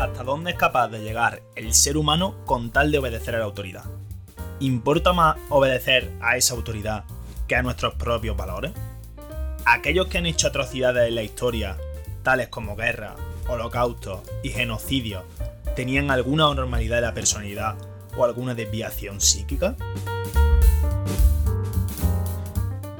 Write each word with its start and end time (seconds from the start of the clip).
¿Hasta 0.00 0.24
dónde 0.24 0.52
es 0.52 0.56
capaz 0.56 0.88
de 0.88 1.02
llegar 1.02 1.42
el 1.56 1.74
ser 1.74 1.98
humano 1.98 2.34
con 2.46 2.70
tal 2.70 2.90
de 2.90 2.96
obedecer 2.96 3.34
a 3.34 3.38
la 3.38 3.44
autoridad? 3.44 3.84
¿Importa 4.58 5.12
más 5.12 5.36
obedecer 5.50 6.10
a 6.22 6.38
esa 6.38 6.54
autoridad 6.54 7.04
que 7.46 7.54
a 7.54 7.62
nuestros 7.62 7.96
propios 7.96 8.34
valores? 8.34 8.72
Aquellos 9.66 10.06
que 10.06 10.16
han 10.16 10.24
hecho 10.24 10.48
atrocidades 10.48 11.06
en 11.06 11.16
la 11.16 11.22
historia, 11.22 11.76
tales 12.22 12.48
como 12.48 12.76
guerras, 12.76 13.12
holocaustos 13.46 14.22
y 14.42 14.48
genocidios, 14.48 15.22
¿tenían 15.76 16.10
alguna 16.10 16.44
normalidad 16.54 16.96
de 16.96 17.02
la 17.02 17.12
personalidad 17.12 17.74
o 18.16 18.24
alguna 18.24 18.54
desviación 18.54 19.20
psíquica? 19.20 19.76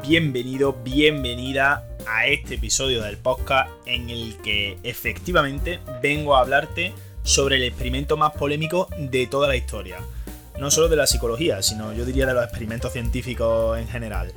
Bienvenido, 0.02 0.74
bienvenida 0.84 1.89
a 2.06 2.26
este 2.26 2.54
episodio 2.54 3.02
del 3.02 3.18
podcast 3.18 3.70
en 3.86 4.10
el 4.10 4.36
que 4.38 4.78
efectivamente 4.82 5.80
vengo 6.02 6.36
a 6.36 6.40
hablarte 6.40 6.92
sobre 7.22 7.56
el 7.56 7.64
experimento 7.64 8.16
más 8.16 8.32
polémico 8.32 8.88
de 8.98 9.26
toda 9.26 9.48
la 9.48 9.56
historia. 9.56 9.98
No 10.58 10.70
solo 10.70 10.88
de 10.88 10.96
la 10.96 11.06
psicología, 11.06 11.62
sino 11.62 11.92
yo 11.92 12.04
diría 12.04 12.26
de 12.26 12.34
los 12.34 12.44
experimentos 12.44 12.92
científicos 12.92 13.78
en 13.78 13.88
general. 13.88 14.32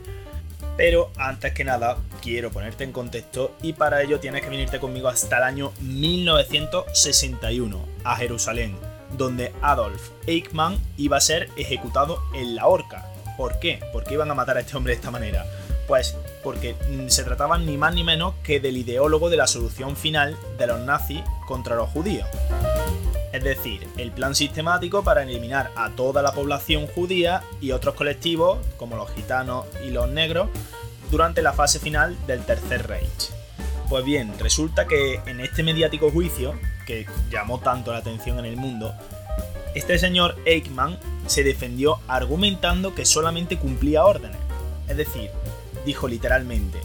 Pero 0.77 1.11
antes 1.17 1.53
que 1.53 1.63
nada, 1.63 1.97
quiero 2.21 2.51
ponerte 2.51 2.83
en 2.83 2.91
contexto 2.91 3.55
y 3.61 3.73
para 3.73 4.01
ello 4.01 4.19
tienes 4.19 4.41
que 4.41 4.49
venirte 4.49 4.79
conmigo 4.79 5.07
hasta 5.07 5.37
el 5.37 5.43
año 5.43 5.71
1961, 5.81 7.85
a 8.03 8.15
Jerusalén, 8.15 8.75
donde 9.17 9.51
Adolf 9.61 10.09
Eichmann 10.25 10.79
iba 10.97 11.17
a 11.17 11.21
ser 11.21 11.49
ejecutado 11.57 12.23
en 12.33 12.55
la 12.55 12.67
horca. 12.67 13.05
¿Por 13.37 13.59
qué? 13.59 13.79
¿Por 13.91 14.03
qué 14.03 14.15
iban 14.15 14.31
a 14.31 14.35
matar 14.35 14.57
a 14.57 14.61
este 14.61 14.75
hombre 14.75 14.93
de 14.93 14.97
esta 14.97 15.11
manera? 15.11 15.45
Pues 15.87 16.15
porque 16.43 16.75
mm, 16.89 17.07
se 17.07 17.23
trataba 17.23 17.57
ni 17.57 17.77
más 17.77 17.93
ni 17.93 18.03
menos 18.03 18.33
que 18.43 18.59
del 18.59 18.77
ideólogo 18.77 19.29
de 19.29 19.37
la 19.37 19.47
solución 19.47 19.95
final 19.95 20.37
de 20.57 20.67
los 20.67 20.79
nazis 20.81 21.21
contra 21.47 21.75
los 21.75 21.89
judíos. 21.89 22.27
Es 23.31 23.43
decir, 23.43 23.87
el 23.97 24.11
plan 24.11 24.35
sistemático 24.35 25.03
para 25.03 25.23
eliminar 25.23 25.71
a 25.75 25.89
toda 25.89 26.21
la 26.21 26.33
población 26.33 26.85
judía 26.85 27.41
y 27.59 27.71
otros 27.71 27.95
colectivos, 27.95 28.59
como 28.77 28.95
los 28.95 29.09
gitanos 29.11 29.65
y 29.83 29.89
los 29.89 30.07
negros, 30.07 30.49
durante 31.09 31.41
la 31.41 31.53
fase 31.53 31.79
final 31.79 32.15
del 32.27 32.45
Tercer 32.45 32.87
Reich. 32.87 33.31
Pues 33.89 34.05
bien, 34.05 34.33
resulta 34.39 34.87
que 34.87 35.19
en 35.25 35.39
este 35.39 35.63
mediático 35.63 36.11
juicio, 36.11 36.53
que 36.85 37.07
llamó 37.31 37.59
tanto 37.59 37.91
la 37.91 37.99
atención 37.99 38.37
en 38.39 38.45
el 38.45 38.55
mundo, 38.55 38.93
este 39.73 39.97
señor 39.97 40.35
Eichmann 40.45 40.99
se 41.25 41.43
defendió 41.43 41.99
argumentando 42.07 42.93
que 42.93 43.05
solamente 43.05 43.57
cumplía 43.57 44.05
órdenes. 44.05 44.37
Es 44.87 44.97
decir, 44.97 45.31
dijo 45.85 46.07
literalmente, 46.07 46.79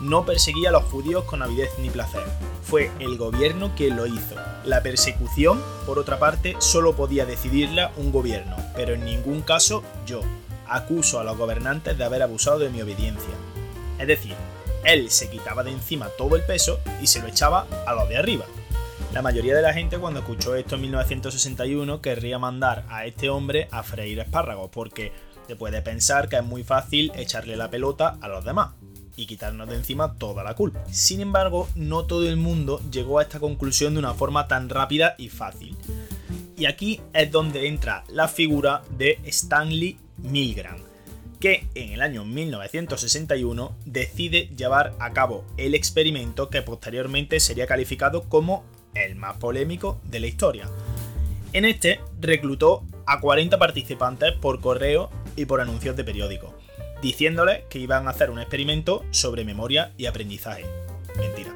no 0.00 0.24
perseguía 0.26 0.70
a 0.70 0.72
los 0.72 0.84
judíos 0.84 1.24
con 1.24 1.42
avidez 1.42 1.70
ni 1.78 1.88
placer. 1.88 2.24
Fue 2.62 2.90
el 2.98 3.16
gobierno 3.16 3.72
quien 3.76 3.96
lo 3.96 4.06
hizo. 4.06 4.34
La 4.64 4.82
persecución, 4.82 5.62
por 5.86 5.98
otra 5.98 6.18
parte, 6.18 6.56
solo 6.58 6.96
podía 6.96 7.24
decidirla 7.24 7.92
un 7.96 8.10
gobierno, 8.10 8.56
pero 8.74 8.94
en 8.94 9.04
ningún 9.04 9.42
caso 9.42 9.82
yo. 10.06 10.22
Acuso 10.66 11.20
a 11.20 11.24
los 11.24 11.36
gobernantes 11.36 11.96
de 11.98 12.04
haber 12.04 12.22
abusado 12.22 12.58
de 12.58 12.70
mi 12.70 12.82
obediencia. 12.82 13.34
Es 13.98 14.06
decir, 14.06 14.34
él 14.84 15.10
se 15.10 15.30
quitaba 15.30 15.62
de 15.62 15.70
encima 15.70 16.08
todo 16.18 16.34
el 16.34 16.42
peso 16.42 16.80
y 17.00 17.06
se 17.06 17.20
lo 17.20 17.28
echaba 17.28 17.66
a 17.86 17.94
los 17.94 18.08
de 18.08 18.16
arriba. 18.16 18.46
La 19.12 19.22
mayoría 19.22 19.54
de 19.54 19.62
la 19.62 19.74
gente 19.74 19.98
cuando 19.98 20.20
escuchó 20.20 20.56
esto 20.56 20.76
en 20.76 20.80
1961 20.82 22.00
querría 22.00 22.38
mandar 22.38 22.84
a 22.88 23.04
este 23.04 23.28
hombre 23.28 23.68
a 23.70 23.82
freír 23.82 24.18
espárragos 24.18 24.70
porque 24.72 25.12
se 25.46 25.56
puede 25.56 25.82
pensar 25.82 26.28
que 26.28 26.36
es 26.36 26.44
muy 26.44 26.64
fácil 26.64 27.12
echarle 27.14 27.56
la 27.56 27.70
pelota 27.70 28.18
a 28.20 28.28
los 28.28 28.44
demás 28.44 28.70
y 29.16 29.26
quitarnos 29.26 29.68
de 29.68 29.76
encima 29.76 30.14
toda 30.14 30.42
la 30.42 30.54
culpa. 30.54 30.82
Sin 30.90 31.20
embargo, 31.20 31.68
no 31.74 32.04
todo 32.06 32.28
el 32.28 32.36
mundo 32.36 32.80
llegó 32.90 33.18
a 33.18 33.22
esta 33.22 33.40
conclusión 33.40 33.94
de 33.94 33.98
una 33.98 34.14
forma 34.14 34.48
tan 34.48 34.68
rápida 34.68 35.14
y 35.18 35.28
fácil. 35.28 35.76
Y 36.56 36.66
aquí 36.66 37.00
es 37.12 37.30
donde 37.30 37.68
entra 37.68 38.04
la 38.08 38.28
figura 38.28 38.82
de 38.96 39.18
Stanley 39.24 39.98
Milgram, 40.18 40.78
que 41.40 41.66
en 41.74 41.92
el 41.92 42.02
año 42.02 42.24
1961 42.24 43.76
decide 43.84 44.48
llevar 44.56 44.94
a 44.98 45.12
cabo 45.12 45.44
el 45.56 45.74
experimento 45.74 46.50
que 46.50 46.62
posteriormente 46.62 47.40
sería 47.40 47.66
calificado 47.66 48.22
como 48.28 48.64
el 48.94 49.16
más 49.16 49.36
polémico 49.38 50.00
de 50.04 50.20
la 50.20 50.26
historia. 50.26 50.68
En 51.52 51.64
este 51.64 52.00
reclutó 52.20 52.84
a 53.06 53.20
40 53.20 53.58
participantes 53.58 54.32
por 54.32 54.60
correo 54.60 55.10
y 55.36 55.46
por 55.46 55.60
anuncios 55.60 55.96
de 55.96 56.04
periódicos, 56.04 56.50
diciéndoles 57.00 57.64
que 57.68 57.78
iban 57.78 58.06
a 58.06 58.10
hacer 58.10 58.30
un 58.30 58.38
experimento 58.38 59.04
sobre 59.10 59.44
memoria 59.44 59.92
y 59.96 60.06
aprendizaje. 60.06 60.64
Mentira. 61.16 61.52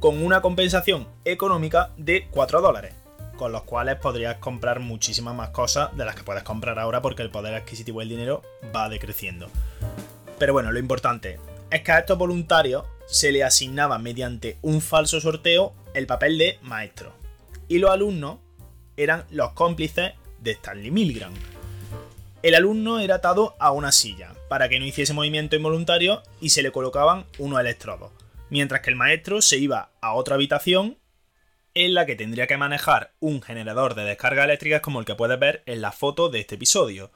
Con 0.00 0.22
una 0.22 0.40
compensación 0.40 1.06
económica 1.24 1.90
de 1.96 2.28
4 2.30 2.60
dólares, 2.60 2.94
con 3.36 3.52
los 3.52 3.62
cuales 3.62 3.96
podrías 3.96 4.36
comprar 4.36 4.80
muchísimas 4.80 5.34
más 5.34 5.50
cosas 5.50 5.96
de 5.96 6.04
las 6.04 6.14
que 6.14 6.22
puedes 6.22 6.42
comprar 6.42 6.78
ahora 6.78 7.02
porque 7.02 7.22
el 7.22 7.30
poder 7.30 7.54
adquisitivo 7.54 8.00
del 8.00 8.08
dinero 8.08 8.42
va 8.74 8.88
decreciendo. 8.88 9.48
Pero 10.38 10.52
bueno, 10.52 10.72
lo 10.72 10.78
importante 10.78 11.38
es 11.70 11.82
que 11.82 11.92
a 11.92 12.00
estos 12.00 12.18
voluntarios 12.18 12.84
se 13.06 13.32
les 13.32 13.44
asignaba 13.44 13.98
mediante 13.98 14.58
un 14.62 14.80
falso 14.80 15.20
sorteo 15.20 15.74
el 15.94 16.06
papel 16.06 16.38
de 16.38 16.58
maestro. 16.62 17.12
Y 17.68 17.78
los 17.78 17.90
alumnos 17.90 18.38
eran 18.96 19.24
los 19.30 19.52
cómplices 19.52 20.12
de 20.40 20.50
Stanley 20.52 20.90
Milgram, 20.90 21.32
el 22.44 22.54
alumno 22.54 23.00
era 23.00 23.14
atado 23.14 23.56
a 23.58 23.72
una 23.72 23.90
silla 23.90 24.34
para 24.50 24.68
que 24.68 24.78
no 24.78 24.84
hiciese 24.84 25.14
movimiento 25.14 25.56
involuntario 25.56 26.22
y 26.42 26.50
se 26.50 26.62
le 26.62 26.72
colocaban 26.72 27.24
unos 27.38 27.58
electrodos, 27.58 28.12
mientras 28.50 28.82
que 28.82 28.90
el 28.90 28.96
maestro 28.96 29.40
se 29.40 29.56
iba 29.56 29.92
a 30.02 30.12
otra 30.12 30.34
habitación 30.34 30.98
en 31.72 31.94
la 31.94 32.04
que 32.04 32.16
tendría 32.16 32.46
que 32.46 32.58
manejar 32.58 33.14
un 33.18 33.40
generador 33.40 33.94
de 33.94 34.04
descarga 34.04 34.44
eléctricas 34.44 34.82
como 34.82 35.00
el 35.00 35.06
que 35.06 35.14
puedes 35.14 35.40
ver 35.40 35.62
en 35.64 35.80
la 35.80 35.90
foto 35.90 36.28
de 36.28 36.40
este 36.40 36.56
episodio. 36.56 37.10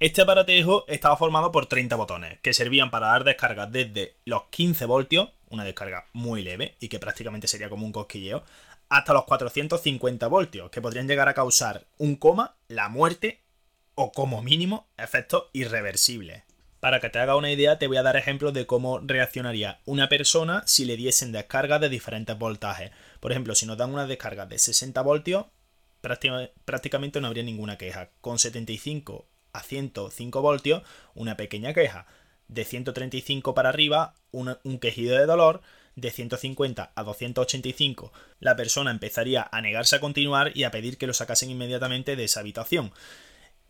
Este 0.00 0.22
aparatejo 0.22 0.84
estaba 0.88 1.16
formado 1.16 1.52
por 1.52 1.66
30 1.66 1.94
botones, 1.94 2.40
que 2.40 2.52
servían 2.52 2.90
para 2.90 3.06
dar 3.06 3.22
descargas 3.22 3.70
desde 3.70 4.16
los 4.24 4.46
15 4.50 4.84
voltios, 4.86 5.28
una 5.48 5.62
descarga 5.62 6.06
muy 6.12 6.42
leve 6.42 6.74
y 6.80 6.88
que 6.88 6.98
prácticamente 6.98 7.46
sería 7.46 7.70
como 7.70 7.86
un 7.86 7.92
cosquilleo, 7.92 8.42
hasta 8.88 9.12
los 9.12 9.26
450 9.26 10.26
voltios, 10.26 10.70
que 10.70 10.82
podrían 10.82 11.06
llegar 11.06 11.28
a 11.28 11.34
causar 11.34 11.86
un 11.98 12.16
coma, 12.16 12.56
la 12.66 12.88
muerte 12.88 13.45
o 13.96 14.12
como 14.12 14.42
mínimo 14.42 14.86
efectos 14.96 15.46
irreversibles. 15.52 16.44
Para 16.78 17.00
que 17.00 17.10
te 17.10 17.18
haga 17.18 17.34
una 17.34 17.50
idea, 17.50 17.78
te 17.78 17.88
voy 17.88 17.96
a 17.96 18.02
dar 18.02 18.16
ejemplos 18.16 18.52
de 18.52 18.66
cómo 18.66 19.00
reaccionaría 19.00 19.80
una 19.86 20.08
persona 20.08 20.62
si 20.66 20.84
le 20.84 20.96
diesen 20.96 21.32
descargas 21.32 21.80
de 21.80 21.88
diferentes 21.88 22.38
voltajes. 22.38 22.92
Por 23.18 23.32
ejemplo, 23.32 23.54
si 23.54 23.66
nos 23.66 23.78
dan 23.78 23.92
una 23.92 24.06
descarga 24.06 24.46
de 24.46 24.58
60 24.58 25.00
voltios, 25.02 25.46
prácticamente 26.64 27.20
no 27.20 27.26
habría 27.26 27.42
ninguna 27.42 27.78
queja. 27.78 28.10
Con 28.20 28.38
75 28.38 29.26
a 29.52 29.62
105 29.62 30.42
voltios, 30.42 30.82
una 31.14 31.36
pequeña 31.36 31.72
queja. 31.72 32.06
De 32.48 32.64
135 32.64 33.54
para 33.54 33.70
arriba, 33.70 34.14
un, 34.30 34.56
un 34.62 34.78
quejido 34.78 35.16
de 35.16 35.26
dolor. 35.26 35.62
De 35.96 36.10
150 36.10 36.92
a 36.94 37.02
285, 37.02 38.12
la 38.38 38.54
persona 38.54 38.90
empezaría 38.90 39.48
a 39.50 39.62
negarse 39.62 39.96
a 39.96 40.00
continuar 40.00 40.52
y 40.54 40.64
a 40.64 40.70
pedir 40.70 40.98
que 40.98 41.06
lo 41.06 41.14
sacasen 41.14 41.48
inmediatamente 41.48 42.16
de 42.16 42.24
esa 42.24 42.40
habitación. 42.40 42.92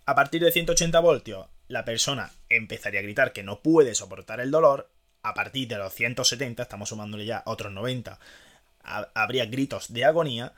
A 0.08 0.14
partir 0.14 0.40
de 0.40 0.52
180 0.52 1.00
voltios, 1.00 1.48
la 1.66 1.84
persona 1.84 2.30
empezaría 2.48 3.00
a 3.00 3.02
gritar 3.02 3.32
que 3.32 3.42
no 3.42 3.60
puede 3.60 3.96
soportar 3.96 4.38
el 4.38 4.52
dolor. 4.52 4.88
A 5.24 5.34
partir 5.34 5.66
de 5.66 5.78
los 5.78 5.92
170, 5.92 6.62
estamos 6.62 6.90
sumándole 6.90 7.26
ya 7.26 7.42
otros 7.44 7.72
90, 7.72 8.20
habría 8.84 9.46
gritos 9.46 9.92
de 9.92 10.04
agonía. 10.04 10.52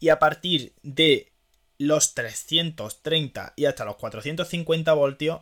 Y 0.00 0.10
a 0.10 0.18
partir 0.18 0.74
de 0.82 1.32
los 1.78 2.12
330 2.12 3.54
y 3.56 3.64
hasta 3.64 3.86
los 3.86 3.96
450 3.96 4.92
voltios, 4.92 5.40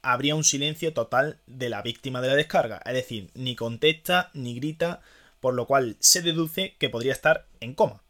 habría 0.00 0.36
un 0.36 0.44
silencio 0.44 0.92
total 0.92 1.40
de 1.48 1.70
la 1.70 1.82
víctima 1.82 2.20
de 2.20 2.28
la 2.28 2.36
descarga. 2.36 2.80
Es 2.86 2.94
decir, 2.94 3.32
ni 3.34 3.56
contesta 3.56 4.30
ni 4.32 4.54
grita, 4.54 5.00
por 5.40 5.54
lo 5.54 5.66
cual 5.66 5.96
se 5.98 6.22
deduce 6.22 6.76
que 6.78 6.88
podría 6.88 7.12
estar 7.12 7.48
en 7.58 7.74
coma. 7.74 8.01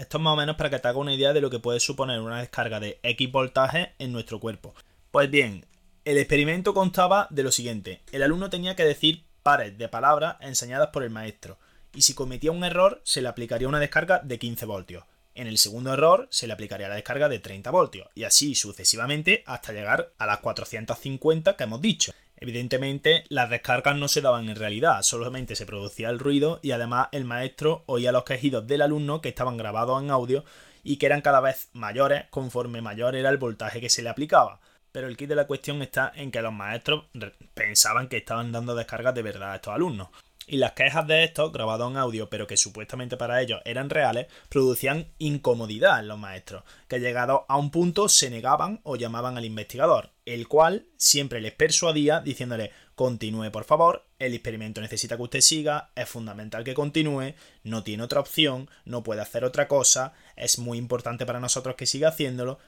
Esto 0.00 0.16
es 0.16 0.24
más 0.24 0.32
o 0.32 0.36
menos 0.36 0.56
para 0.56 0.70
que 0.70 0.78
te 0.78 0.88
haga 0.88 0.98
una 0.98 1.12
idea 1.12 1.34
de 1.34 1.42
lo 1.42 1.50
que 1.50 1.58
puede 1.58 1.78
suponer 1.78 2.20
una 2.20 2.40
descarga 2.40 2.80
de 2.80 2.98
X 3.02 3.30
voltaje 3.30 3.92
en 3.98 4.12
nuestro 4.12 4.40
cuerpo. 4.40 4.74
Pues 5.10 5.30
bien, 5.30 5.66
el 6.06 6.16
experimento 6.16 6.72
constaba 6.72 7.26
de 7.28 7.42
lo 7.42 7.52
siguiente. 7.52 8.00
El 8.10 8.22
alumno 8.22 8.48
tenía 8.48 8.74
que 8.74 8.86
decir 8.86 9.24
pares 9.42 9.76
de 9.76 9.90
palabras 9.90 10.36
enseñadas 10.40 10.88
por 10.88 11.02
el 11.02 11.10
maestro. 11.10 11.58
Y 11.94 12.00
si 12.00 12.14
cometía 12.14 12.50
un 12.50 12.64
error, 12.64 13.02
se 13.04 13.20
le 13.20 13.28
aplicaría 13.28 13.68
una 13.68 13.78
descarga 13.78 14.20
de 14.24 14.38
15 14.38 14.64
voltios. 14.64 15.04
En 15.34 15.46
el 15.46 15.58
segundo 15.58 15.92
error 15.92 16.28
se 16.30 16.46
le 16.46 16.54
aplicaría 16.54 16.88
la 16.88 16.94
descarga 16.94 17.28
de 17.28 17.38
30 17.38 17.70
voltios. 17.70 18.08
Y 18.14 18.24
así 18.24 18.54
sucesivamente 18.54 19.44
hasta 19.44 19.74
llegar 19.74 20.14
a 20.16 20.24
las 20.24 20.38
450 20.38 21.56
que 21.56 21.64
hemos 21.64 21.82
dicho. 21.82 22.14
Evidentemente, 22.40 23.24
las 23.28 23.50
descargas 23.50 23.96
no 23.96 24.08
se 24.08 24.22
daban 24.22 24.48
en 24.48 24.56
realidad, 24.56 25.02
solamente 25.02 25.54
se 25.56 25.66
producía 25.66 26.08
el 26.08 26.18
ruido 26.18 26.58
y 26.62 26.70
además 26.70 27.08
el 27.12 27.26
maestro 27.26 27.82
oía 27.84 28.12
los 28.12 28.24
quejidos 28.24 28.66
del 28.66 28.80
alumno 28.80 29.20
que 29.20 29.28
estaban 29.28 29.58
grabados 29.58 30.02
en 30.02 30.10
audio 30.10 30.42
y 30.82 30.96
que 30.96 31.04
eran 31.04 31.20
cada 31.20 31.40
vez 31.40 31.68
mayores 31.74 32.24
conforme 32.30 32.80
mayor 32.80 33.14
era 33.14 33.28
el 33.28 33.36
voltaje 33.36 33.82
que 33.82 33.90
se 33.90 34.02
le 34.02 34.08
aplicaba. 34.08 34.58
Pero 34.90 35.06
el 35.06 35.18
kit 35.18 35.28
de 35.28 35.36
la 35.36 35.46
cuestión 35.46 35.82
está 35.82 36.12
en 36.14 36.30
que 36.30 36.40
los 36.40 36.52
maestros 36.52 37.04
pensaban 37.52 38.08
que 38.08 38.16
estaban 38.16 38.52
dando 38.52 38.74
descargas 38.74 39.14
de 39.14 39.22
verdad 39.22 39.52
a 39.52 39.56
estos 39.56 39.74
alumnos. 39.74 40.08
Y 40.52 40.56
las 40.56 40.72
quejas 40.72 41.06
de 41.06 41.22
estos, 41.22 41.52
grabados 41.52 41.88
en 41.88 41.96
audio, 41.96 42.28
pero 42.28 42.48
que 42.48 42.56
supuestamente 42.56 43.16
para 43.16 43.40
ellos 43.40 43.60
eran 43.64 43.88
reales, 43.88 44.26
producían 44.48 45.06
incomodidad 45.18 46.00
en 46.00 46.08
los 46.08 46.18
maestros, 46.18 46.64
que 46.88 46.98
llegados 46.98 47.42
a 47.46 47.56
un 47.56 47.70
punto 47.70 48.08
se 48.08 48.30
negaban 48.30 48.80
o 48.82 48.96
llamaban 48.96 49.38
al 49.38 49.44
investigador, 49.44 50.10
el 50.26 50.48
cual 50.48 50.88
siempre 50.96 51.40
les 51.40 51.52
persuadía 51.52 52.18
diciéndole 52.18 52.72
continúe 52.96 53.52
por 53.52 53.62
favor, 53.62 54.04
el 54.18 54.34
experimento 54.34 54.80
necesita 54.80 55.16
que 55.16 55.22
usted 55.22 55.40
siga, 55.40 55.92
es 55.94 56.08
fundamental 56.08 56.64
que 56.64 56.74
continúe, 56.74 57.34
no 57.62 57.84
tiene 57.84 58.02
otra 58.02 58.18
opción, 58.18 58.68
no 58.84 59.04
puede 59.04 59.20
hacer 59.20 59.44
otra 59.44 59.68
cosa, 59.68 60.14
es 60.34 60.58
muy 60.58 60.78
importante 60.78 61.26
para 61.26 61.38
nosotros 61.38 61.76
que 61.76 61.86
siga 61.86 62.08
haciéndolo. 62.08 62.58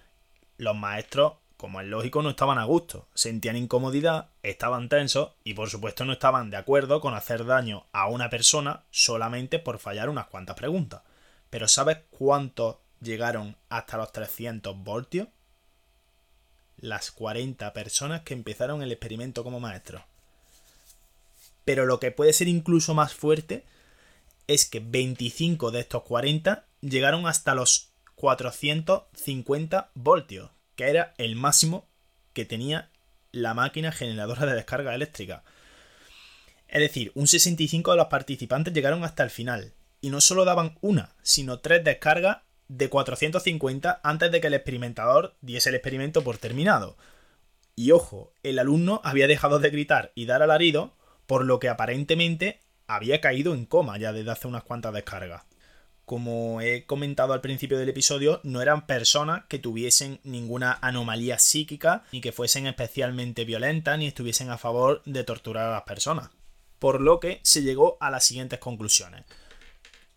Los 0.56 0.76
maestros 0.76 1.32
como 1.62 1.80
es 1.80 1.86
lógico, 1.86 2.22
no 2.22 2.30
estaban 2.30 2.58
a 2.58 2.64
gusto, 2.64 3.06
sentían 3.14 3.56
incomodidad, 3.56 4.30
estaban 4.42 4.88
tensos 4.88 5.30
y 5.44 5.54
por 5.54 5.70
supuesto 5.70 6.04
no 6.04 6.14
estaban 6.14 6.50
de 6.50 6.56
acuerdo 6.56 7.00
con 7.00 7.14
hacer 7.14 7.46
daño 7.46 7.86
a 7.92 8.08
una 8.08 8.30
persona 8.30 8.82
solamente 8.90 9.60
por 9.60 9.78
fallar 9.78 10.08
unas 10.08 10.26
cuantas 10.26 10.56
preguntas. 10.56 11.02
Pero 11.50 11.68
¿sabes 11.68 11.98
cuántos 12.10 12.78
llegaron 13.00 13.56
hasta 13.68 13.96
los 13.96 14.10
300 14.10 14.76
voltios? 14.76 15.28
Las 16.78 17.12
40 17.12 17.72
personas 17.72 18.22
que 18.22 18.34
empezaron 18.34 18.82
el 18.82 18.90
experimento 18.90 19.44
como 19.44 19.60
maestros. 19.60 20.02
Pero 21.64 21.86
lo 21.86 22.00
que 22.00 22.10
puede 22.10 22.32
ser 22.32 22.48
incluso 22.48 22.92
más 22.92 23.14
fuerte 23.14 23.64
es 24.48 24.66
que 24.66 24.80
25 24.80 25.70
de 25.70 25.78
estos 25.78 26.02
40 26.02 26.64
llegaron 26.80 27.28
hasta 27.28 27.54
los 27.54 27.92
450 28.16 29.92
voltios, 29.94 30.50
que 30.76 30.88
era 30.88 31.14
el 31.18 31.36
máximo 31.36 31.88
que 32.32 32.44
tenía 32.44 32.90
la 33.30 33.54
máquina 33.54 33.92
generadora 33.92 34.46
de 34.46 34.54
descarga 34.54 34.94
eléctrica. 34.94 35.42
Es 36.68 36.80
decir, 36.80 37.12
un 37.14 37.26
65 37.26 37.90
de 37.90 37.96
los 37.96 38.06
participantes 38.06 38.72
llegaron 38.72 39.04
hasta 39.04 39.22
el 39.22 39.30
final, 39.30 39.74
y 40.00 40.10
no 40.10 40.20
solo 40.20 40.44
daban 40.44 40.78
una, 40.80 41.14
sino 41.22 41.58
tres 41.60 41.84
descargas 41.84 42.38
de 42.68 42.88
450 42.88 44.00
antes 44.02 44.32
de 44.32 44.40
que 44.40 44.46
el 44.46 44.54
experimentador 44.54 45.36
diese 45.40 45.68
el 45.68 45.74
experimento 45.74 46.24
por 46.24 46.38
terminado. 46.38 46.96
Y 47.76 47.90
ojo, 47.92 48.32
el 48.42 48.58
alumno 48.58 49.00
había 49.04 49.26
dejado 49.26 49.58
de 49.58 49.70
gritar 49.70 50.12
y 50.14 50.26
dar 50.26 50.42
alarido, 50.42 50.94
por 51.26 51.44
lo 51.44 51.58
que 51.58 51.68
aparentemente 51.68 52.60
había 52.86 53.20
caído 53.20 53.54
en 53.54 53.66
coma 53.66 53.98
ya 53.98 54.12
desde 54.12 54.30
hace 54.30 54.48
unas 54.48 54.64
cuantas 54.64 54.92
descargas 54.92 55.42
como 56.04 56.60
he 56.60 56.84
comentado 56.84 57.32
al 57.32 57.40
principio 57.40 57.78
del 57.78 57.88
episodio, 57.88 58.40
no 58.42 58.60
eran 58.60 58.86
personas 58.86 59.44
que 59.48 59.58
tuviesen 59.58 60.20
ninguna 60.24 60.78
anomalía 60.82 61.38
psíquica, 61.38 62.04
ni 62.12 62.20
que 62.20 62.32
fuesen 62.32 62.66
especialmente 62.66 63.44
violentas, 63.44 63.98
ni 63.98 64.06
estuviesen 64.06 64.50
a 64.50 64.58
favor 64.58 65.02
de 65.04 65.24
torturar 65.24 65.66
a 65.66 65.72
las 65.72 65.82
personas. 65.82 66.30
Por 66.78 67.00
lo 67.00 67.20
que 67.20 67.40
se 67.42 67.62
llegó 67.62 67.96
a 68.00 68.10
las 68.10 68.24
siguientes 68.24 68.58
conclusiones. 68.58 69.24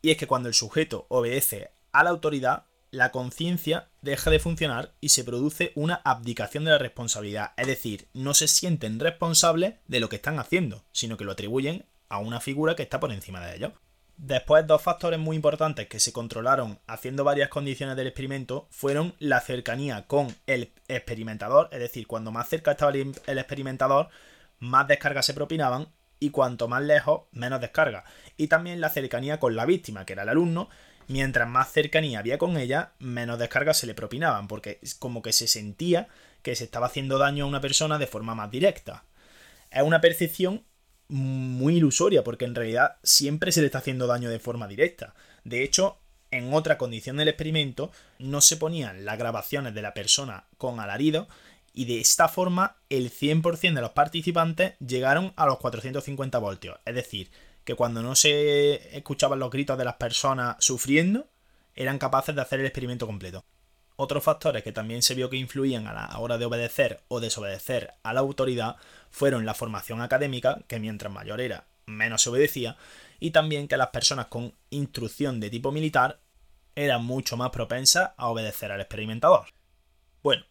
Y 0.01 0.11
es 0.11 0.17
que 0.17 0.27
cuando 0.27 0.49
el 0.49 0.55
sujeto 0.55 1.05
obedece 1.09 1.71
a 1.91 2.03
la 2.03 2.09
autoridad, 2.09 2.65
la 2.91 3.11
conciencia 3.11 3.89
deja 4.01 4.29
de 4.31 4.39
funcionar 4.39 4.93
y 5.01 5.09
se 5.09 5.23
produce 5.23 5.71
una 5.75 5.95
abdicación 5.95 6.65
de 6.65 6.71
la 6.71 6.77
responsabilidad. 6.77 7.53
Es 7.57 7.67
decir, 7.67 8.07
no 8.13 8.33
se 8.33 8.47
sienten 8.47 8.99
responsables 8.99 9.75
de 9.87 9.99
lo 9.99 10.09
que 10.09 10.15
están 10.15 10.39
haciendo, 10.39 10.83
sino 10.91 11.17
que 11.17 11.25
lo 11.25 11.33
atribuyen 11.33 11.85
a 12.09 12.19
una 12.19 12.39
figura 12.39 12.75
que 12.75 12.83
está 12.83 12.99
por 12.99 13.11
encima 13.11 13.45
de 13.45 13.55
ellos. 13.55 13.73
Después, 14.17 14.65
dos 14.65 14.81
factores 14.81 15.19
muy 15.19 15.35
importantes 15.35 15.87
que 15.87 15.99
se 15.99 16.13
controlaron 16.13 16.79
haciendo 16.87 17.23
varias 17.23 17.49
condiciones 17.49 17.97
del 17.97 18.07
experimento 18.07 18.67
fueron 18.71 19.13
la 19.19 19.41
cercanía 19.41 20.07
con 20.07 20.33
el 20.47 20.71
experimentador, 20.87 21.67
es 21.71 21.79
decir, 21.79 22.07
cuando 22.07 22.31
más 22.31 22.47
cerca 22.47 22.71
estaba 22.71 22.93
el 22.93 23.37
experimentador, 23.37 24.09
más 24.59 24.87
descargas 24.87 25.25
se 25.25 25.33
propinaban 25.33 25.89
y 26.19 26.29
cuanto 26.29 26.67
más 26.69 26.81
lejos, 26.81 27.23
menos 27.33 27.59
descargas. 27.59 28.05
Y 28.37 28.47
también 28.47 28.79
la 28.79 28.89
cercanía 28.89 29.39
con 29.39 29.55
la 29.55 29.65
víctima, 29.65 30.05
que 30.05 30.13
era 30.13 30.23
el 30.23 30.29
alumno, 30.29 30.69
mientras 31.07 31.47
más 31.47 31.71
cercanía 31.71 32.19
había 32.19 32.37
con 32.37 32.57
ella, 32.57 32.93
menos 32.99 33.37
descargas 33.37 33.77
se 33.77 33.87
le 33.87 33.95
propinaban, 33.95 34.47
porque 34.47 34.79
como 34.97 35.21
que 35.21 35.33
se 35.33 35.47
sentía 35.47 36.07
que 36.41 36.55
se 36.55 36.63
estaba 36.63 36.87
haciendo 36.87 37.17
daño 37.17 37.45
a 37.45 37.47
una 37.47 37.61
persona 37.61 37.97
de 37.97 38.07
forma 38.07 38.33
más 38.33 38.49
directa. 38.49 39.03
Es 39.71 39.83
una 39.83 39.99
percepción 39.99 40.63
muy 41.07 41.77
ilusoria, 41.77 42.23
porque 42.23 42.45
en 42.45 42.55
realidad 42.55 42.97
siempre 43.03 43.51
se 43.51 43.61
le 43.61 43.67
está 43.67 43.79
haciendo 43.79 44.07
daño 44.07 44.29
de 44.29 44.39
forma 44.39 44.67
directa. 44.67 45.13
De 45.43 45.63
hecho, 45.63 45.97
en 46.31 46.53
otra 46.53 46.77
condición 46.77 47.17
del 47.17 47.29
experimento, 47.29 47.91
no 48.19 48.41
se 48.41 48.57
ponían 48.57 49.05
las 49.05 49.17
grabaciones 49.17 49.73
de 49.73 49.81
la 49.81 49.93
persona 49.93 50.45
con 50.57 50.79
alarido 50.79 51.27
y 51.73 51.85
de 51.85 51.99
esta 51.99 52.27
forma 52.27 52.77
el 52.89 53.11
100% 53.11 53.73
de 53.73 53.81
los 53.81 53.91
participantes 53.91 54.73
llegaron 54.79 55.33
a 55.35 55.45
los 55.45 55.59
450 55.59 56.37
voltios. 56.39 56.79
Es 56.85 56.95
decir, 56.95 57.29
que 57.63 57.75
cuando 57.75 58.01
no 58.01 58.15
se 58.15 58.95
escuchaban 58.97 59.39
los 59.39 59.51
gritos 59.51 59.77
de 59.77 59.85
las 59.85 59.95
personas 59.95 60.55
sufriendo, 60.59 61.27
eran 61.75 61.99
capaces 61.99 62.35
de 62.35 62.41
hacer 62.41 62.59
el 62.59 62.65
experimento 62.65 63.05
completo. 63.07 63.43
Otros 63.97 64.23
factores 64.23 64.63
que 64.63 64.71
también 64.71 65.01
se 65.01 65.15
vio 65.15 65.29
que 65.29 65.37
influían 65.37 65.87
a 65.87 65.93
la 65.93 66.19
hora 66.19 66.37
de 66.37 66.45
obedecer 66.45 67.01
o 67.07 67.19
desobedecer 67.19 67.93
a 68.03 68.13
la 68.13 68.19
autoridad 68.19 68.75
fueron 69.09 69.45
la 69.45 69.53
formación 69.53 70.01
académica, 70.01 70.61
que 70.67 70.79
mientras 70.79 71.13
mayor 71.13 71.39
era, 71.39 71.65
menos 71.85 72.21
se 72.21 72.29
obedecía, 72.29 72.75
y 73.19 73.31
también 73.31 73.67
que 73.67 73.77
las 73.77 73.89
personas 73.89 74.27
con 74.27 74.53
instrucción 74.69 75.39
de 75.39 75.49
tipo 75.49 75.71
militar 75.71 76.19
eran 76.75 77.05
mucho 77.05 77.37
más 77.37 77.51
propensas 77.51 78.11
a 78.17 78.27
obedecer 78.27 78.71
al 78.71 78.81
experimentador. 78.81 79.47
Bueno, 80.21 80.43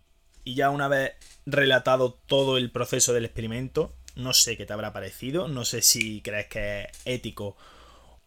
y 0.43 0.55
ya 0.55 0.70
una 0.70 0.88
vez 0.88 1.12
relatado 1.44 2.19
todo 2.26 2.56
el 2.56 2.70
proceso 2.70 3.12
del 3.12 3.26
experimento, 3.26 3.94
no 4.14 4.32
sé 4.32 4.56
qué 4.56 4.64
te 4.64 4.73
habrá 4.73 4.93
parecido, 4.93 5.49
no 5.49 5.64
sé 5.64 5.82
si 5.82 6.23
crees 6.23 6.47
que 6.47 6.82
es 6.85 6.88
ético 7.05 7.56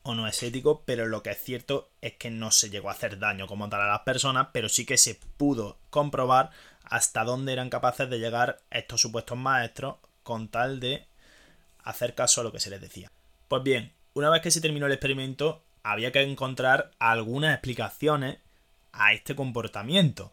o 0.08 0.16
no 0.16 0.28
es 0.28 0.42
ético, 0.44 0.84
pero 0.86 1.06
lo 1.06 1.22
que 1.22 1.32
es 1.32 1.42
cierto 1.42 1.92
es 2.02 2.14
que 2.14 2.30
no 2.32 2.52
se 2.52 2.70
llegó 2.70 2.90
a 2.90 2.94
hacer 2.94 3.20
daño 3.20 3.48
como 3.48 3.70
tal 3.70 3.82
a 3.82 3.88
las 3.88 4.02
personas, 4.02 4.48
pero 4.54 4.70
sí 4.70 4.86
que 4.86 4.98
se 4.98 5.20
pudo 5.38 5.80
comprobar 5.90 6.52
hasta 6.84 7.24
dónde 7.24 7.54
eran 7.54 7.70
capaces 7.70 8.10
de 8.10 8.20
llegar 8.20 8.60
estos 8.72 9.02
supuestos 9.02 9.38
maestros 9.38 9.98
con 10.24 10.48
tal 10.48 10.80
de 10.80 11.06
hacer 11.84 12.16
caso 12.16 12.42
a 12.42 12.44
lo 12.44 12.52
que 12.52 12.60
se 12.60 12.70
les 12.70 12.82
decía. 12.82 13.12
Pues 13.48 13.64
bien, 13.64 13.94
una 14.14 14.30
vez 14.30 14.42
que 14.42 14.52
se 14.52 14.62
terminó 14.62 14.86
el 14.86 14.94
experimento, 14.94 15.64
había 15.84 16.12
que 16.12 16.22
encontrar 16.22 16.92
algunas 17.00 17.54
explicaciones 17.54 18.38
a 18.92 19.14
este 19.14 19.36
comportamiento. 19.36 20.32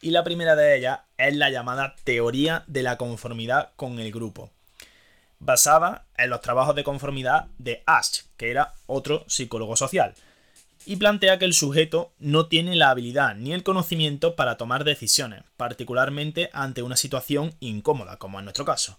Y 0.00 0.10
la 0.10 0.24
primera 0.24 0.56
de 0.56 0.76
ellas 0.76 1.00
es 1.16 1.34
la 1.36 1.50
llamada 1.50 1.96
teoría 2.04 2.64
de 2.66 2.82
la 2.82 2.96
conformidad 2.96 3.72
con 3.76 3.98
el 3.98 4.12
grupo 4.12 4.50
basada 5.44 6.06
en 6.16 6.30
los 6.30 6.40
trabajos 6.40 6.74
de 6.74 6.84
conformidad 6.84 7.48
de 7.58 7.82
Ash, 7.86 8.22
que 8.36 8.50
era 8.50 8.74
otro 8.86 9.24
psicólogo 9.28 9.76
social, 9.76 10.14
y 10.86 10.96
plantea 10.96 11.38
que 11.38 11.44
el 11.44 11.54
sujeto 11.54 12.12
no 12.18 12.46
tiene 12.46 12.76
la 12.76 12.90
habilidad 12.90 13.34
ni 13.34 13.52
el 13.52 13.62
conocimiento 13.62 14.36
para 14.36 14.56
tomar 14.56 14.84
decisiones, 14.84 15.44
particularmente 15.56 16.50
ante 16.52 16.82
una 16.82 16.96
situación 16.96 17.54
incómoda, 17.60 18.16
como 18.16 18.38
en 18.38 18.46
nuestro 18.46 18.64
caso, 18.64 18.98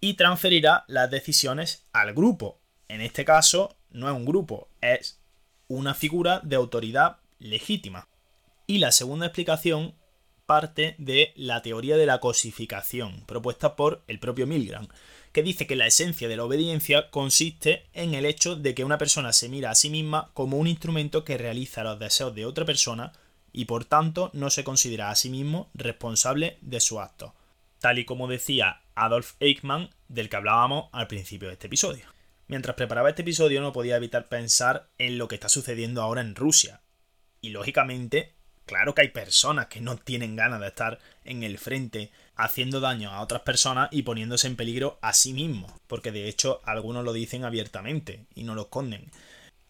y 0.00 0.14
transferirá 0.14 0.84
las 0.86 1.10
decisiones 1.10 1.84
al 1.92 2.12
grupo. 2.12 2.58
En 2.88 3.00
este 3.00 3.24
caso, 3.24 3.76
no 3.90 4.08
es 4.08 4.14
un 4.14 4.24
grupo, 4.24 4.68
es 4.80 5.20
una 5.68 5.94
figura 5.94 6.40
de 6.42 6.56
autoridad 6.56 7.18
legítima. 7.38 8.08
Y 8.66 8.78
la 8.78 8.92
segunda 8.92 9.26
explicación 9.26 9.94
parte 10.46 10.96
de 10.98 11.32
la 11.36 11.62
teoría 11.62 11.96
de 11.96 12.06
la 12.06 12.20
cosificación, 12.20 13.24
propuesta 13.26 13.76
por 13.76 14.02
el 14.06 14.18
propio 14.18 14.46
Milgram, 14.46 14.88
que 15.32 15.42
dice 15.42 15.66
que 15.66 15.76
la 15.76 15.86
esencia 15.86 16.28
de 16.28 16.36
la 16.36 16.44
obediencia 16.44 17.10
consiste 17.10 17.86
en 17.94 18.14
el 18.14 18.26
hecho 18.26 18.54
de 18.54 18.74
que 18.74 18.84
una 18.84 18.98
persona 18.98 19.32
se 19.32 19.48
mira 19.48 19.70
a 19.70 19.74
sí 19.74 19.90
misma 19.90 20.30
como 20.34 20.58
un 20.58 20.66
instrumento 20.66 21.24
que 21.24 21.38
realiza 21.38 21.82
los 21.82 21.98
deseos 21.98 22.34
de 22.34 22.46
otra 22.46 22.64
persona 22.64 23.12
y 23.52 23.64
por 23.64 23.84
tanto 23.84 24.30
no 24.34 24.50
se 24.50 24.64
considera 24.64 25.10
a 25.10 25.16
sí 25.16 25.30
mismo 25.30 25.70
responsable 25.74 26.58
de 26.60 26.80
su 26.80 27.00
acto, 27.00 27.34
tal 27.78 27.98
y 27.98 28.04
como 28.04 28.28
decía 28.28 28.82
Adolf 28.94 29.34
Eichmann 29.40 29.90
del 30.08 30.28
que 30.28 30.36
hablábamos 30.36 30.88
al 30.92 31.06
principio 31.06 31.48
de 31.48 31.54
este 31.54 31.66
episodio. 31.66 32.06
Mientras 32.46 32.76
preparaba 32.76 33.08
este 33.08 33.22
episodio 33.22 33.62
no 33.62 33.72
podía 33.72 33.96
evitar 33.96 34.28
pensar 34.28 34.90
en 34.98 35.16
lo 35.16 35.28
que 35.28 35.36
está 35.36 35.48
sucediendo 35.48 36.02
ahora 36.02 36.20
en 36.20 36.34
Rusia. 36.34 36.82
Y 37.40 37.50
lógicamente 37.50 38.34
Claro 38.66 38.94
que 38.94 39.02
hay 39.02 39.08
personas 39.08 39.66
que 39.66 39.80
no 39.80 39.96
tienen 39.96 40.36
ganas 40.36 40.60
de 40.60 40.68
estar 40.68 40.98
en 41.24 41.42
el 41.42 41.58
frente 41.58 42.10
haciendo 42.36 42.80
daño 42.80 43.10
a 43.10 43.20
otras 43.20 43.42
personas 43.42 43.88
y 43.90 44.02
poniéndose 44.02 44.46
en 44.46 44.56
peligro 44.56 44.98
a 45.02 45.12
sí 45.12 45.32
mismos, 45.32 45.72
porque 45.86 46.12
de 46.12 46.28
hecho 46.28 46.60
algunos 46.64 47.04
lo 47.04 47.12
dicen 47.12 47.44
abiertamente 47.44 48.24
y 48.34 48.44
no 48.44 48.54
lo 48.54 48.62
esconden. 48.62 49.10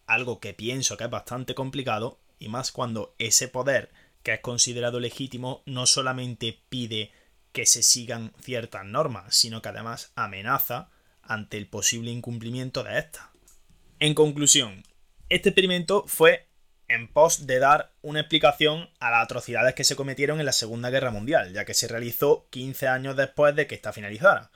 Algo 0.05 0.39
que 0.39 0.53
pienso 0.53 0.95
que 0.95 1.05
es 1.05 1.09
bastante 1.09 1.55
complicado 1.55 2.19
y 2.39 2.49
más 2.49 2.71
cuando 2.71 3.15
ese 3.17 3.47
poder 3.47 3.89
que 4.21 4.33
es 4.33 4.39
considerado 4.39 4.99
legítimo 4.99 5.63
no 5.65 5.85
solamente 5.85 6.61
pide 6.69 7.11
que 7.51 7.65
se 7.65 7.83
sigan 7.83 8.33
ciertas 8.41 8.85
normas, 8.85 9.35
sino 9.35 9.61
que 9.61 9.69
además 9.69 10.11
amenaza 10.15 10.89
ante 11.21 11.57
el 11.57 11.67
posible 11.67 12.11
incumplimiento 12.11 12.83
de 12.83 12.99
estas. 12.99 13.25
En 13.99 14.13
conclusión, 14.13 14.83
este 15.29 15.49
experimento 15.49 16.03
fue 16.07 16.47
en 16.87 17.07
pos 17.07 17.47
de 17.47 17.59
dar 17.59 17.93
una 18.01 18.19
explicación 18.19 18.89
a 18.99 19.11
las 19.11 19.23
atrocidades 19.23 19.73
que 19.73 19.83
se 19.83 19.95
cometieron 19.95 20.39
en 20.39 20.45
la 20.45 20.51
Segunda 20.51 20.89
Guerra 20.89 21.11
Mundial, 21.11 21.53
ya 21.53 21.65
que 21.65 21.73
se 21.73 21.87
realizó 21.87 22.47
15 22.49 22.87
años 22.87 23.15
después 23.15 23.55
de 23.55 23.67
que 23.67 23.75
esta 23.75 23.93
finalizara. 23.93 24.51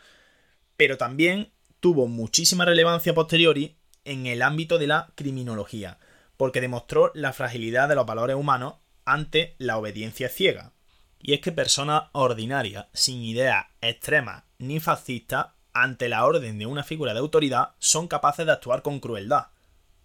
Pero 0.76 0.98
también 0.98 1.52
tuvo 1.80 2.08
muchísima 2.08 2.66
relevancia 2.66 3.14
posteriori 3.14 3.78
en 4.06 4.26
el 4.26 4.42
ámbito 4.42 4.78
de 4.78 4.88
la 4.88 5.12
criminología, 5.16 6.00
porque 6.38 6.62
demostró 6.62 7.12
la 7.14 7.34
fragilidad 7.34 7.90
de 7.90 7.96
los 7.96 8.06
valores 8.06 8.36
humanos 8.36 8.76
ante 9.06 9.56
la 9.58 9.78
obediencia 9.78 10.30
ciega. 10.30 10.74
Y 11.20 11.34
es 11.34 11.42
que 11.42 11.52
personas 11.52 12.04
ordinarias, 12.12 12.88
sin 12.94 13.22
ideas 13.22 13.66
extremas 13.82 14.44
ni 14.60 14.80
fascistas, 14.80 15.48
ante 15.74 16.10
la 16.10 16.26
orden 16.26 16.58
de 16.58 16.66
una 16.66 16.84
figura 16.84 17.14
de 17.14 17.20
autoridad, 17.20 17.76
son 17.80 18.08
capaces 18.08 18.46
de 18.46 18.52
actuar 18.52 18.82
con 18.82 19.00
crueldad. 19.00 19.48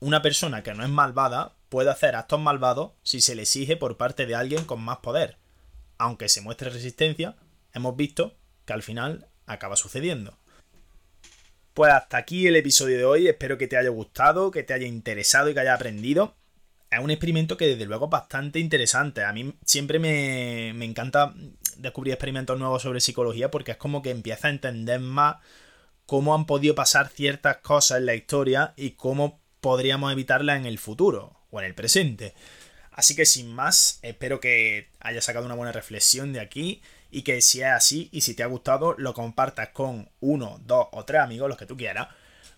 Una 0.01 0.21
persona 0.21 0.63
que 0.63 0.75
no 0.75 0.83
es 0.83 0.91
malvada 0.91 1.55
puede 1.73 1.89
hacer 1.89 2.17
actos 2.17 2.39
malvados 2.39 2.93
si 3.03 3.23
se 3.23 3.35
le 3.35 3.43
exige 3.43 3.79
por 3.79 3.97
parte 3.97 4.27
de 4.27 4.35
alguien 4.35 4.65
con 4.65 4.83
más 4.83 4.99
poder. 4.99 5.39
Aunque 5.97 6.29
se 6.29 6.43
muestre 6.43 6.69
resistencia, 6.69 7.35
hemos 7.73 7.97
visto 7.97 8.37
que 8.67 8.75
al 8.75 8.83
final 8.83 9.27
acaba 9.47 9.75
sucediendo. 9.75 10.37
Pues 11.73 11.91
hasta 11.91 12.19
aquí 12.19 12.47
el 12.47 12.57
episodio 12.57 12.99
de 12.99 13.07
hoy, 13.07 13.27
espero 13.27 13.57
que 13.57 13.69
te 13.69 13.79
haya 13.79 13.89
gustado, 13.89 14.51
que 14.51 14.63
te 14.65 14.75
haya 14.75 14.87
interesado 14.87 15.49
y 15.49 15.55
que 15.55 15.61
haya 15.61 15.73
aprendido. 15.73 16.35
Es 16.91 16.99
un 16.99 17.11
experimento 17.11 17.57
que 17.57 17.69
desde 17.69 17.87
luego 17.87 18.05
es 18.05 18.11
bastante 18.11 18.59
interesante. 18.59 19.25
A 19.25 19.33
mí 19.33 19.55
siempre 19.65 19.99
me, 19.99 20.85
encanta 20.85 21.33
descubrir 21.79 22.13
experimentos 22.13 22.59
nuevos 22.59 22.83
sobre 22.83 23.01
psicología 23.01 23.51
porque 23.51 23.71
es 23.71 23.79
como 23.79 24.03
que 24.03 24.11
empieza 24.11 24.49
a 24.49 24.51
entender 24.51 25.01
más 25.01 25.37
cómo 26.05 26.35
han 26.35 26.45
podido 26.45 26.75
pasar 26.75 27.09
ciertas 27.09 27.57
cosas 27.63 27.97
en 27.97 28.05
la 28.05 28.15
historia 28.15 28.75
y 28.77 28.91
cómo 28.91 29.41
podríamos 29.63 30.13
evitarlas 30.13 30.59
en 30.59 30.67
el 30.67 30.79
futuro 30.79 31.42
o 31.53 31.61
en 31.61 31.67
el 31.67 31.75
presente. 31.75 32.35
Así 32.91 33.15
que 33.15 33.25
sin 33.25 33.55
más, 33.55 34.01
espero 34.03 34.41
que 34.41 34.89
hayas 35.01 35.25
sacado 35.25 35.47
una 35.47 35.55
buena 35.55 35.73
reflexión 35.73 36.33
de 36.33 36.41
aquí 36.41 36.83
y 37.11 37.23
que 37.23 37.41
si 37.41 37.61
es 37.61 37.69
así 37.69 38.09
y 38.11 38.23
si 38.23 38.35
te 38.35 38.43
ha 38.43 38.47
gustado 38.47 38.95
lo 38.99 39.15
compartas 39.15 39.69
con 39.69 40.11
uno, 40.21 40.61
dos 40.67 40.89
o 40.91 41.05
tres 41.05 41.21
amigos, 41.21 41.49
los 41.49 41.59
que 41.59 41.67
tú 41.67 41.77
quieras, 41.77 42.09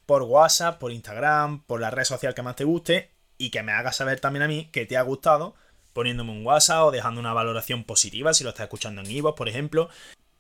por 0.06 0.22
WhatsApp, 0.22 0.78
por 0.78 0.92
Instagram, 0.92 1.62
por 1.64 1.80
la 1.80 1.90
red 1.90 2.04
social 2.04 2.34
que 2.34 2.42
más 2.42 2.56
te 2.56 2.64
guste 2.64 3.10
y 3.36 3.50
que 3.50 3.62
me 3.62 3.72
hagas 3.72 3.96
saber 3.96 4.20
también 4.20 4.42
a 4.42 4.48
mí 4.48 4.68
que 4.72 4.86
te 4.86 4.96
ha 4.96 5.02
gustado 5.02 5.54
poniéndome 5.92 6.32
un 6.32 6.44
WhatsApp 6.44 6.84
o 6.84 6.90
dejando 6.90 7.20
una 7.20 7.32
valoración 7.32 7.84
positiva 7.84 8.34
si 8.34 8.44
lo 8.44 8.50
estás 8.50 8.64
escuchando 8.64 9.00
en 9.00 9.10
Ivo, 9.10 9.34
por 9.34 9.48
ejemplo. 9.48 9.88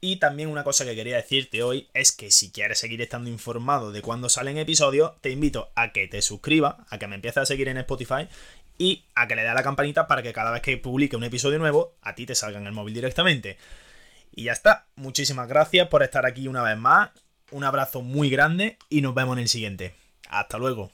Y 0.06 0.16
también 0.16 0.50
una 0.50 0.64
cosa 0.64 0.84
que 0.84 0.94
quería 0.94 1.16
decirte 1.16 1.62
hoy 1.62 1.88
es 1.94 2.12
que 2.12 2.30
si 2.30 2.52
quieres 2.52 2.78
seguir 2.78 3.00
estando 3.00 3.30
informado 3.30 3.90
de 3.90 4.02
cuándo 4.02 4.28
salen 4.28 4.58
episodios, 4.58 5.12
te 5.22 5.30
invito 5.30 5.70
a 5.76 5.92
que 5.92 6.06
te 6.08 6.20
suscribas, 6.20 6.74
a 6.90 6.98
que 6.98 7.06
me 7.06 7.14
empieces 7.14 7.38
a 7.38 7.46
seguir 7.46 7.68
en 7.68 7.78
Spotify 7.78 8.28
y 8.76 9.06
a 9.14 9.26
que 9.26 9.34
le 9.34 9.40
dé 9.40 9.48
a 9.48 9.54
la 9.54 9.62
campanita 9.62 10.06
para 10.06 10.22
que 10.22 10.34
cada 10.34 10.50
vez 10.50 10.60
que 10.60 10.76
publique 10.76 11.16
un 11.16 11.24
episodio 11.24 11.58
nuevo, 11.58 11.94
a 12.02 12.14
ti 12.14 12.26
te 12.26 12.34
salga 12.34 12.58
en 12.58 12.66
el 12.66 12.74
móvil 12.74 12.92
directamente. 12.92 13.56
Y 14.30 14.44
ya 14.44 14.52
está. 14.52 14.88
Muchísimas 14.94 15.48
gracias 15.48 15.88
por 15.88 16.02
estar 16.02 16.26
aquí 16.26 16.48
una 16.48 16.62
vez 16.62 16.76
más. 16.76 17.08
Un 17.50 17.64
abrazo 17.64 18.02
muy 18.02 18.28
grande 18.28 18.76
y 18.90 19.00
nos 19.00 19.14
vemos 19.14 19.38
en 19.38 19.44
el 19.44 19.48
siguiente. 19.48 19.94
Hasta 20.28 20.58
luego. 20.58 20.92